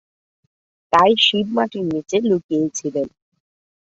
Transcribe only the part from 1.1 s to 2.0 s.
শিব মাটির